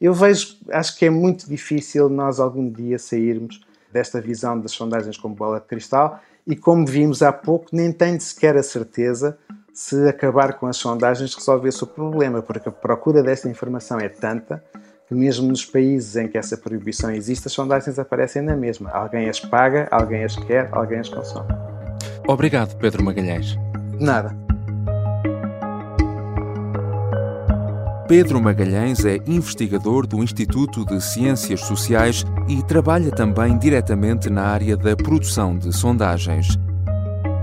Eu 0.00 0.12
vejo, 0.12 0.56
acho 0.72 0.98
que 0.98 1.04
é 1.04 1.10
muito 1.10 1.48
difícil 1.48 2.08
nós 2.08 2.40
algum 2.40 2.68
dia 2.68 2.98
sairmos 2.98 3.64
desta 3.92 4.20
visão 4.20 4.58
das 4.58 4.72
sondagens 4.72 5.16
como 5.16 5.36
bola 5.36 5.60
de 5.60 5.66
cristal 5.66 6.20
e, 6.44 6.56
como 6.56 6.84
vimos 6.84 7.22
há 7.22 7.32
pouco, 7.32 7.68
nem 7.72 7.92
tenho 7.92 8.20
sequer 8.20 8.56
a 8.56 8.64
certeza 8.64 9.38
se 9.72 10.08
acabar 10.08 10.54
com 10.54 10.66
as 10.66 10.76
sondagens 10.76 11.32
resolver-se 11.36 11.84
o 11.84 11.86
problema, 11.86 12.42
porque 12.42 12.68
a 12.68 12.72
procura 12.72 13.22
desta 13.22 13.48
informação 13.48 14.00
é 14.00 14.08
tanta 14.08 14.60
que 15.06 15.14
mesmo 15.14 15.46
nos 15.46 15.64
países 15.64 16.16
em 16.16 16.26
que 16.26 16.36
essa 16.36 16.56
proibição 16.56 17.12
existe, 17.12 17.46
as 17.46 17.52
sondagens 17.52 17.96
aparecem 17.96 18.42
na 18.42 18.56
mesma. 18.56 18.90
Alguém 18.90 19.28
as 19.28 19.38
paga, 19.38 19.86
alguém 19.92 20.24
as 20.24 20.34
quer, 20.34 20.68
alguém 20.72 20.98
as 20.98 21.08
consome. 21.08 21.77
Obrigado, 22.28 22.76
Pedro 22.76 23.02
Magalhães. 23.02 23.58
Nada. 23.98 24.36
Pedro 28.06 28.38
Magalhães 28.38 29.02
é 29.06 29.18
investigador 29.26 30.06
do 30.06 30.22
Instituto 30.22 30.84
de 30.84 31.02
Ciências 31.02 31.60
Sociais 31.60 32.26
e 32.46 32.62
trabalha 32.62 33.10
também 33.10 33.56
diretamente 33.56 34.28
na 34.28 34.42
área 34.42 34.76
da 34.76 34.94
produção 34.94 35.56
de 35.56 35.74
sondagens. 35.74 36.58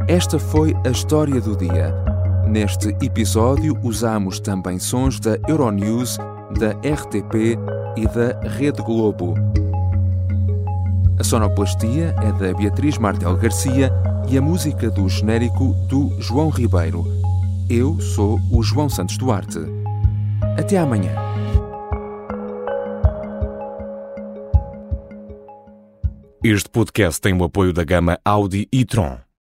Esta 0.07 0.37
foi 0.37 0.75
a 0.85 0.91
história 0.91 1.41
do 1.41 1.57
dia. 1.57 1.91
Neste 2.47 2.89
episódio 3.01 3.75
usamos 3.81 4.39
também 4.39 4.77
sons 4.77 5.19
da 5.19 5.35
Euronews, 5.47 6.17
da 6.59 6.73
RTP 6.87 7.57
e 7.97 8.05
da 8.05 8.39
Rede 8.47 8.83
Globo. 8.83 9.33
A 11.17 11.23
sonoplastia 11.23 12.13
é 12.21 12.31
da 12.33 12.53
Beatriz 12.53 12.97
Martel 12.97 13.37
Garcia 13.37 13.89
e 14.29 14.37
a 14.37 14.41
música 14.41 14.89
do 14.89 15.07
genérico 15.07 15.73
do 15.87 16.09
João 16.21 16.49
Ribeiro. 16.49 17.05
Eu 17.69 17.99
sou 18.01 18.37
o 18.51 18.61
João 18.61 18.89
Santos 18.89 19.17
Duarte. 19.17 19.59
Até 20.59 20.77
amanhã. 20.77 21.13
Este 26.43 26.69
podcast 26.69 27.21
tem 27.21 27.33
o 27.33 27.45
apoio 27.45 27.71
da 27.71 27.85
gama 27.85 28.19
Audi 28.25 28.67
e 28.71 28.83
Tron. 28.83 29.24